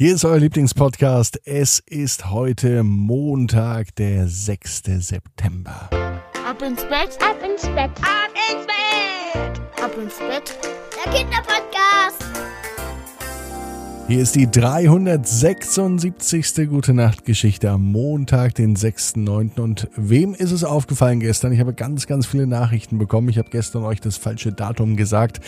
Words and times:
Hier 0.00 0.14
ist 0.14 0.24
euer 0.24 0.38
Lieblingspodcast. 0.38 1.42
Es 1.44 1.78
ist 1.80 2.30
heute 2.30 2.82
Montag, 2.84 3.94
der 3.96 4.28
6. 4.28 4.84
September. 5.00 5.90
Ab 6.48 6.62
ins 6.62 6.82
Bett, 6.84 7.18
ab 7.20 7.36
ins 7.44 7.66
Bett, 7.66 7.90
ab 8.00 8.30
ins 8.32 8.66
Bett, 8.66 9.60
ab 9.84 9.92
ins 9.98 10.18
Bett. 10.18 10.58
Der 11.04 11.12
Kinderpodcast. 11.12 12.39
Hier 14.10 14.22
ist 14.22 14.34
die 14.34 14.50
376. 14.50 16.68
Gute 16.68 16.94
Nacht 16.94 17.24
Geschichte 17.24 17.70
am 17.70 17.92
Montag, 17.92 18.56
den 18.56 18.74
6.9. 18.74 19.60
Und 19.60 19.88
wem 19.94 20.34
ist 20.34 20.50
es 20.50 20.64
aufgefallen 20.64 21.20
gestern? 21.20 21.52
Ich 21.52 21.60
habe 21.60 21.74
ganz, 21.74 22.08
ganz 22.08 22.26
viele 22.26 22.48
Nachrichten 22.48 22.98
bekommen. 22.98 23.28
Ich 23.28 23.38
habe 23.38 23.50
gestern 23.50 23.84
euch 23.84 24.00
das 24.00 24.16
falsche 24.16 24.52
Datum 24.52 24.96
gesagt. 24.96 25.38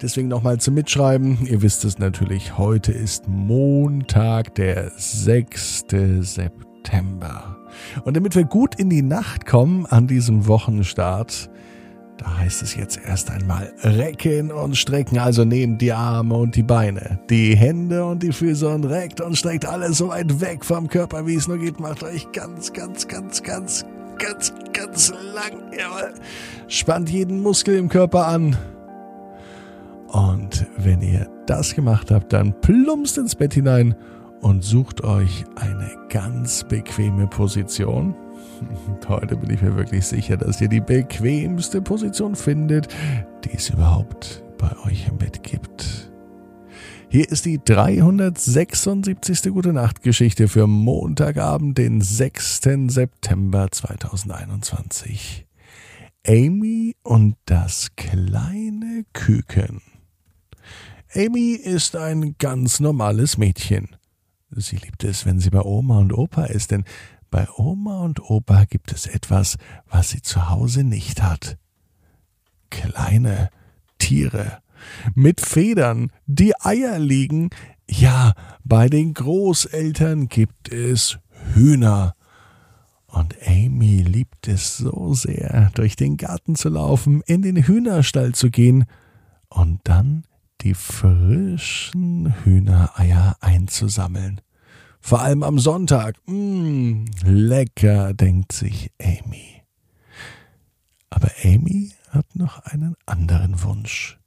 Deswegen 0.00 0.28
nochmal 0.28 0.60
zum 0.60 0.74
Mitschreiben. 0.74 1.44
Ihr 1.46 1.60
wisst 1.60 1.84
es 1.84 1.98
natürlich. 1.98 2.56
Heute 2.56 2.92
ist 2.92 3.26
Montag, 3.26 4.54
der 4.54 4.92
6. 4.96 5.86
September. 6.20 7.56
Und 8.04 8.16
damit 8.16 8.36
wir 8.36 8.44
gut 8.44 8.76
in 8.76 8.90
die 8.90 9.02
Nacht 9.02 9.44
kommen 9.44 9.86
an 9.86 10.06
diesem 10.06 10.46
Wochenstart, 10.46 11.50
da 12.16 12.38
heißt 12.38 12.62
es 12.62 12.76
jetzt 12.76 13.00
erst 13.04 13.30
einmal 13.30 13.72
recken 13.82 14.52
und 14.52 14.76
strecken. 14.76 15.18
Also 15.18 15.44
nehmt 15.44 15.80
die 15.80 15.92
Arme 15.92 16.34
und 16.34 16.54
die 16.54 16.62
Beine, 16.62 17.18
die 17.28 17.56
Hände 17.56 18.04
und 18.04 18.22
die 18.22 18.32
Füße 18.32 18.68
und 18.68 18.84
reckt 18.84 19.20
und 19.20 19.36
streckt 19.36 19.66
alles 19.66 19.98
so 19.98 20.08
weit 20.08 20.40
weg 20.40 20.64
vom 20.64 20.88
Körper, 20.88 21.26
wie 21.26 21.34
es 21.34 21.48
nur 21.48 21.58
geht. 21.58 21.80
Macht 21.80 22.02
euch 22.02 22.30
ganz, 22.32 22.72
ganz, 22.72 23.08
ganz, 23.08 23.42
ganz, 23.42 23.84
ganz, 24.18 24.52
ganz 24.72 25.10
lang. 25.10 25.72
Jawohl. 25.76 26.14
Spannt 26.68 27.10
jeden 27.10 27.40
Muskel 27.40 27.76
im 27.76 27.88
Körper 27.88 28.28
an. 28.28 28.56
Und 30.08 30.66
wenn 30.76 31.02
ihr 31.02 31.28
das 31.46 31.74
gemacht 31.74 32.12
habt, 32.12 32.32
dann 32.32 32.58
plumpst 32.60 33.18
ins 33.18 33.34
Bett 33.34 33.54
hinein 33.54 33.96
und 34.40 34.62
sucht 34.62 35.02
euch 35.02 35.44
eine 35.56 35.90
ganz 36.08 36.62
bequeme 36.62 37.26
Position 37.26 38.14
heute 39.08 39.36
bin 39.36 39.50
ich 39.50 39.62
mir 39.62 39.76
wirklich 39.76 40.06
sicher, 40.06 40.36
dass 40.36 40.60
ihr 40.60 40.68
die 40.68 40.80
bequemste 40.80 41.80
Position 41.82 42.34
findet, 42.34 42.88
die 43.44 43.54
es 43.54 43.70
überhaupt 43.70 44.44
bei 44.58 44.70
euch 44.86 45.08
im 45.08 45.18
Bett 45.18 45.42
gibt. 45.42 46.10
Hier 47.08 47.30
ist 47.30 47.44
die 47.44 47.60
376. 47.64 49.42
Gute 49.52 49.72
Nacht 49.72 50.02
Geschichte 50.02 50.48
für 50.48 50.66
Montagabend, 50.66 51.78
den 51.78 52.00
6. 52.00 52.62
September 52.88 53.68
2021. 53.70 55.46
Amy 56.26 56.96
und 57.02 57.36
das 57.44 57.90
kleine 57.96 59.04
Küken. 59.12 59.82
Amy 61.14 61.52
ist 61.52 61.94
ein 61.94 62.34
ganz 62.38 62.80
normales 62.80 63.38
Mädchen. 63.38 63.94
Sie 64.50 64.76
liebt 64.76 65.04
es, 65.04 65.26
wenn 65.26 65.38
sie 65.38 65.50
bei 65.50 65.62
Oma 65.62 65.98
und 65.98 66.12
Opa 66.12 66.46
ist, 66.46 66.70
denn 66.70 66.84
bei 67.34 67.48
Oma 67.56 68.02
und 68.02 68.30
Opa 68.30 68.64
gibt 68.64 68.92
es 68.92 69.08
etwas, 69.08 69.56
was 69.90 70.10
sie 70.10 70.22
zu 70.22 70.50
Hause 70.50 70.84
nicht 70.84 71.20
hat. 71.20 71.58
Kleine 72.70 73.50
Tiere 73.98 74.58
mit 75.16 75.40
Federn, 75.40 76.12
die 76.26 76.52
Eier 76.60 77.00
liegen. 77.00 77.50
Ja, 77.90 78.34
bei 78.62 78.88
den 78.88 79.14
Großeltern 79.14 80.28
gibt 80.28 80.72
es 80.72 81.18
Hühner. 81.54 82.14
Und 83.08 83.34
Amy 83.44 84.02
liebt 84.02 84.46
es 84.46 84.76
so 84.76 85.12
sehr, 85.14 85.72
durch 85.74 85.96
den 85.96 86.16
Garten 86.16 86.54
zu 86.54 86.68
laufen, 86.68 87.20
in 87.26 87.42
den 87.42 87.56
Hühnerstall 87.56 88.32
zu 88.32 88.48
gehen 88.48 88.84
und 89.48 89.80
dann 89.82 90.22
die 90.60 90.74
frischen 90.74 92.32
Hühnereier 92.44 93.34
einzusammeln. 93.40 94.40
Vor 95.06 95.20
allem 95.20 95.42
am 95.42 95.58
Sonntag. 95.58 96.16
Mmm, 96.24 97.04
lecker, 97.24 98.14
denkt 98.14 98.52
sich 98.52 98.90
Amy. 98.98 99.62
Aber 101.10 101.28
Amy 101.44 101.92
hat 102.08 102.34
noch 102.34 102.60
einen 102.60 102.96
anderen 103.04 103.62
Wunsch. 103.62 104.18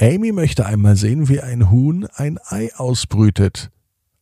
Amy 0.00 0.32
möchte 0.32 0.64
einmal 0.64 0.96
sehen, 0.96 1.28
wie 1.28 1.42
ein 1.42 1.70
Huhn 1.70 2.06
ein 2.14 2.38
Ei 2.46 2.74
ausbrütet 2.76 3.70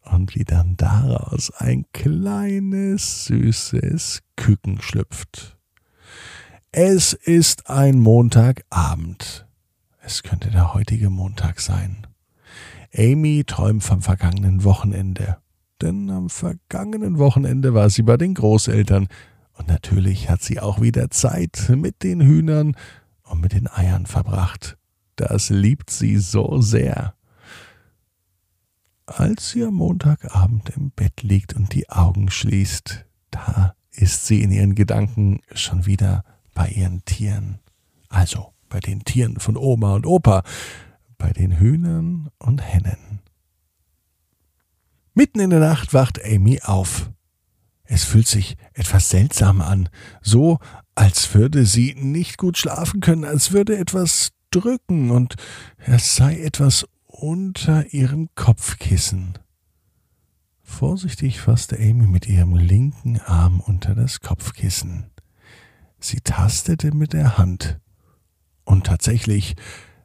und 0.00 0.34
wie 0.34 0.44
dann 0.44 0.78
daraus 0.78 1.50
ein 1.50 1.84
kleines, 1.92 3.26
süßes 3.26 4.22
Küken 4.36 4.80
schlüpft. 4.80 5.58
Es 6.70 7.12
ist 7.12 7.68
ein 7.68 7.98
Montagabend. 7.98 9.46
Es 10.00 10.22
könnte 10.22 10.50
der 10.50 10.72
heutige 10.72 11.10
Montag 11.10 11.60
sein. 11.60 12.06
Amy 12.96 13.44
träumt 13.46 13.84
vom 13.84 14.00
vergangenen 14.00 14.64
Wochenende 14.64 15.36
denn 15.82 16.10
am 16.10 16.30
vergangenen 16.30 17.18
Wochenende 17.18 17.74
war 17.74 17.90
sie 17.90 18.02
bei 18.02 18.16
den 18.16 18.34
Großeltern 18.34 19.08
und 19.54 19.68
natürlich 19.68 20.30
hat 20.30 20.42
sie 20.42 20.60
auch 20.60 20.80
wieder 20.80 21.10
Zeit 21.10 21.70
mit 21.74 22.02
den 22.02 22.20
Hühnern 22.20 22.76
und 23.24 23.40
mit 23.40 23.52
den 23.52 23.68
Eiern 23.68 24.06
verbracht. 24.06 24.78
Das 25.16 25.50
liebt 25.50 25.90
sie 25.90 26.16
so 26.18 26.60
sehr. 26.60 27.14
Als 29.06 29.50
sie 29.50 29.64
am 29.64 29.74
Montagabend 29.74 30.70
im 30.70 30.90
Bett 30.90 31.22
liegt 31.22 31.54
und 31.54 31.74
die 31.74 31.90
Augen 31.90 32.30
schließt, 32.30 33.04
da 33.30 33.74
ist 33.90 34.26
sie 34.26 34.42
in 34.42 34.50
ihren 34.50 34.74
Gedanken 34.74 35.40
schon 35.52 35.86
wieder 35.86 36.24
bei 36.54 36.68
ihren 36.68 37.04
Tieren. 37.04 37.58
Also 38.08 38.52
bei 38.68 38.80
den 38.80 39.04
Tieren 39.04 39.38
von 39.38 39.56
Oma 39.56 39.94
und 39.94 40.06
Opa, 40.06 40.44
bei 41.18 41.32
den 41.32 41.58
Hühnern 41.58 42.30
und 42.38 42.62
Hennen. 42.62 43.21
Mitten 45.14 45.40
in 45.40 45.50
der 45.50 45.60
Nacht 45.60 45.92
wacht 45.92 46.24
Amy 46.24 46.60
auf. 46.62 47.10
Es 47.84 48.04
fühlt 48.04 48.26
sich 48.26 48.56
etwas 48.72 49.10
seltsam 49.10 49.60
an, 49.60 49.90
so 50.22 50.58
als 50.94 51.34
würde 51.34 51.66
sie 51.66 51.94
nicht 51.94 52.38
gut 52.38 52.56
schlafen 52.56 53.00
können, 53.00 53.24
als 53.24 53.52
würde 53.52 53.76
etwas 53.76 54.30
drücken 54.50 55.10
und 55.10 55.36
es 55.78 56.16
sei 56.16 56.40
etwas 56.40 56.86
unter 57.06 57.92
ihrem 57.92 58.28
Kopfkissen. 58.34 59.38
Vorsichtig 60.62 61.40
fasste 61.40 61.76
Amy 61.76 62.06
mit 62.06 62.26
ihrem 62.26 62.56
linken 62.56 63.20
Arm 63.20 63.60
unter 63.60 63.94
das 63.94 64.20
Kopfkissen. 64.20 65.10
Sie 65.98 66.20
tastete 66.20 66.94
mit 66.94 67.12
der 67.12 67.36
Hand. 67.36 67.78
Und 68.64 68.86
tatsächlich, 68.86 69.54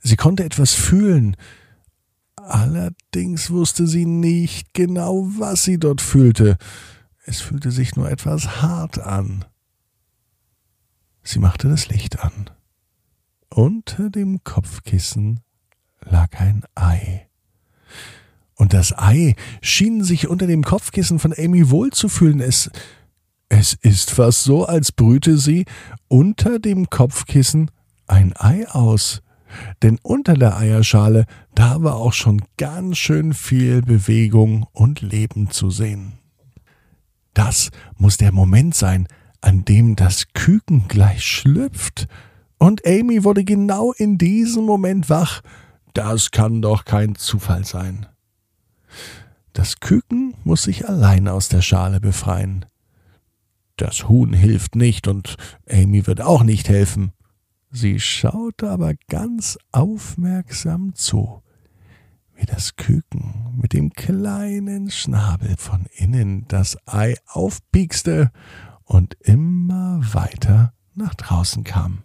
sie 0.00 0.16
konnte 0.16 0.44
etwas 0.44 0.74
fühlen, 0.74 1.36
Allerdings 2.48 3.50
wusste 3.50 3.86
sie 3.86 4.06
nicht 4.06 4.72
genau, 4.72 5.28
was 5.36 5.64
sie 5.64 5.78
dort 5.78 6.00
fühlte. 6.00 6.56
Es 7.26 7.42
fühlte 7.42 7.70
sich 7.70 7.94
nur 7.94 8.10
etwas 8.10 8.62
hart 8.62 8.98
an. 8.98 9.44
Sie 11.22 11.40
machte 11.40 11.68
das 11.68 11.88
Licht 11.88 12.20
an. 12.24 12.48
Unter 13.50 14.08
dem 14.08 14.42
Kopfkissen 14.44 15.40
lag 16.00 16.40
ein 16.40 16.64
Ei. 16.74 17.28
Und 18.54 18.72
das 18.72 18.96
Ei 18.96 19.34
schien 19.60 20.02
sich 20.02 20.26
unter 20.26 20.46
dem 20.46 20.62
Kopfkissen 20.62 21.18
von 21.18 21.34
Amy 21.36 21.68
wohlzufühlen. 21.68 22.40
Es, 22.40 22.70
es 23.50 23.74
ist 23.74 24.10
fast 24.10 24.44
so, 24.44 24.64
als 24.64 24.90
brüte 24.90 25.36
sie 25.36 25.66
unter 26.08 26.58
dem 26.58 26.88
Kopfkissen 26.88 27.70
ein 28.06 28.34
Ei 28.38 28.66
aus. 28.68 29.20
Denn 29.82 29.98
unter 30.02 30.34
der 30.34 30.56
Eierschale, 30.56 31.24
da 31.54 31.82
war 31.82 31.96
auch 31.96 32.12
schon 32.12 32.42
ganz 32.56 32.98
schön 32.98 33.34
viel 33.34 33.82
Bewegung 33.82 34.66
und 34.72 35.00
Leben 35.00 35.50
zu 35.50 35.70
sehen. 35.70 36.14
Das 37.34 37.70
muss 37.96 38.16
der 38.16 38.32
Moment 38.32 38.74
sein, 38.74 39.06
an 39.40 39.64
dem 39.64 39.96
das 39.96 40.32
Küken 40.32 40.88
gleich 40.88 41.24
schlüpft. 41.24 42.08
Und 42.58 42.86
Amy 42.86 43.22
wurde 43.22 43.44
genau 43.44 43.92
in 43.92 44.18
diesem 44.18 44.64
Moment 44.64 45.08
wach. 45.08 45.42
Das 45.94 46.30
kann 46.30 46.62
doch 46.62 46.84
kein 46.84 47.14
Zufall 47.14 47.64
sein. 47.64 48.06
Das 49.52 49.80
Küken 49.80 50.34
muss 50.44 50.64
sich 50.64 50.88
allein 50.88 51.28
aus 51.28 51.48
der 51.48 51.62
Schale 51.62 52.00
befreien. 52.00 52.64
Das 53.76 54.08
Huhn 54.08 54.32
hilft 54.32 54.74
nicht 54.74 55.06
und 55.06 55.36
Amy 55.70 56.06
wird 56.06 56.20
auch 56.20 56.42
nicht 56.42 56.68
helfen. 56.68 57.12
Sie 57.70 58.00
schaute 58.00 58.70
aber 58.70 58.94
ganz 59.08 59.58
aufmerksam 59.72 60.94
zu, 60.94 61.42
wie 62.34 62.46
das 62.46 62.76
Küken 62.76 63.58
mit 63.60 63.74
dem 63.74 63.90
kleinen 63.90 64.90
Schnabel 64.90 65.56
von 65.58 65.86
innen 65.94 66.46
das 66.48 66.78
Ei 66.86 67.16
aufpiekste 67.26 68.30
und 68.84 69.16
immer 69.20 70.00
weiter 70.14 70.72
nach 70.94 71.14
draußen 71.14 71.62
kam. 71.64 72.04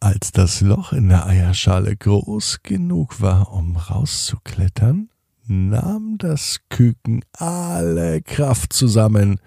Als 0.00 0.32
das 0.32 0.60
Loch 0.60 0.92
in 0.92 1.08
der 1.08 1.26
Eierschale 1.26 1.96
groß 1.96 2.62
genug 2.62 3.20
war, 3.20 3.52
um 3.52 3.76
rauszuklettern, 3.76 5.08
nahm 5.46 6.18
das 6.18 6.60
Küken 6.68 7.24
alle 7.32 8.22
Kraft 8.22 8.72
zusammen 8.72 9.38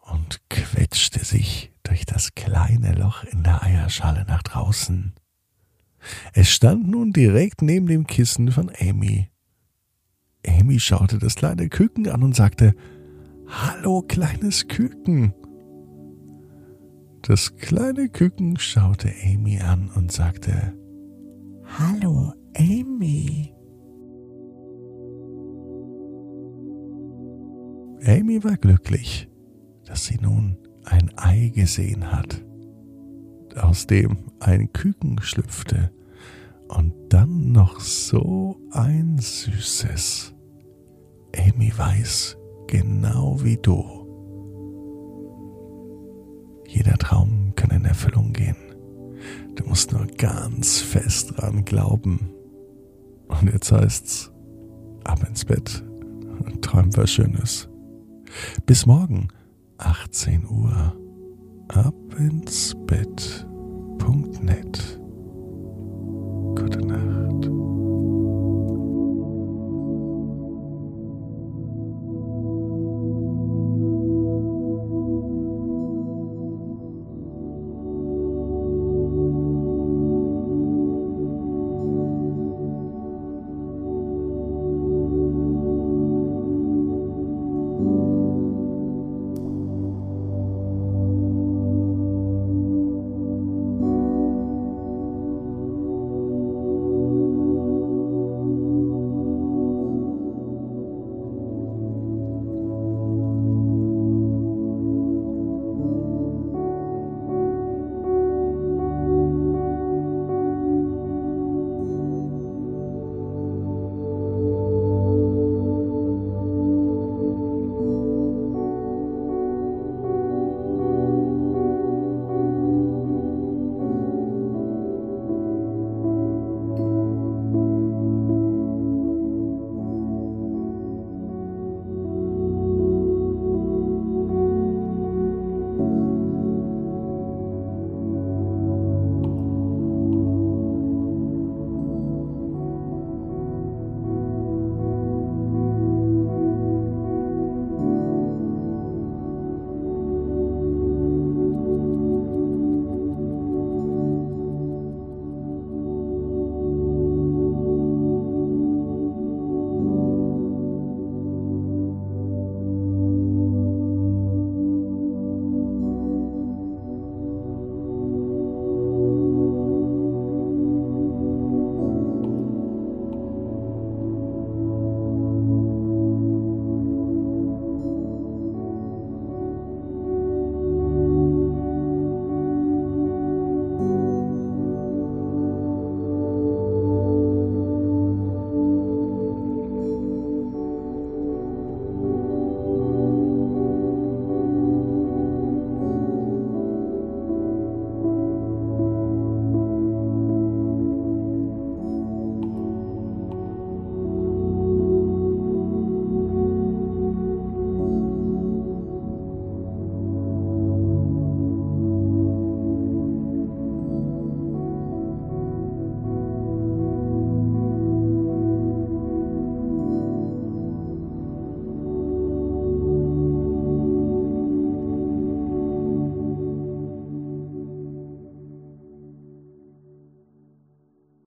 und 0.00 0.40
quetschte 0.48 1.24
sich 1.24 1.71
durch 1.92 2.06
das 2.06 2.34
kleine 2.34 2.94
Loch 2.94 3.22
in 3.24 3.42
der 3.42 3.62
Eierschale 3.62 4.24
nach 4.26 4.42
draußen. 4.42 5.12
Es 6.32 6.48
stand 6.48 6.88
nun 6.88 7.12
direkt 7.12 7.60
neben 7.60 7.86
dem 7.86 8.06
Kissen 8.06 8.50
von 8.50 8.72
Amy. 8.80 9.28
Amy 10.46 10.80
schaute 10.80 11.18
das 11.18 11.34
kleine 11.34 11.68
Küken 11.68 12.08
an 12.08 12.22
und 12.22 12.34
sagte, 12.34 12.74
Hallo, 13.46 14.00
kleines 14.00 14.68
Küken. 14.68 15.34
Das 17.20 17.56
kleine 17.56 18.08
Küken 18.08 18.58
schaute 18.58 19.12
Amy 19.26 19.60
an 19.60 19.90
und 19.94 20.10
sagte, 20.10 20.72
Hallo, 21.78 22.32
Amy. 22.56 23.52
Amy 28.06 28.42
war 28.42 28.56
glücklich, 28.56 29.28
dass 29.84 30.06
sie 30.06 30.16
nun 30.16 30.56
ein 30.84 31.10
Ei 31.16 31.52
gesehen 31.54 32.12
hat, 32.12 32.42
aus 33.56 33.86
dem 33.86 34.18
ein 34.40 34.72
Küken 34.72 35.20
schlüpfte 35.20 35.90
und 36.68 36.92
dann 37.10 37.52
noch 37.52 37.80
so 37.80 38.56
ein 38.70 39.18
süßes. 39.18 40.34
Amy 41.36 41.72
weiß, 41.76 42.36
genau 42.66 43.42
wie 43.42 43.56
du. 43.56 43.84
Jeder 46.66 46.96
Traum 46.96 47.52
kann 47.54 47.70
in 47.70 47.84
Erfüllung 47.84 48.32
gehen. 48.32 48.56
Du 49.54 49.64
musst 49.64 49.92
nur 49.92 50.06
ganz 50.06 50.80
fest 50.80 51.34
dran 51.36 51.64
glauben. 51.64 52.30
Und 53.28 53.52
jetzt 53.52 53.70
heißt's, 53.70 54.32
ab 55.04 55.22
ins 55.28 55.44
Bett 55.44 55.84
und 56.44 56.62
träum 56.62 56.96
was 56.96 57.10
Schönes. 57.10 57.68
Bis 58.64 58.86
morgen, 58.86 59.28
18 59.84 60.46
Uhr 60.48 60.96
ab 61.68 61.94
ins 62.16 62.74
abinsbett.net. 62.74 65.00
Gute 66.54 66.86
Nacht. 66.86 67.11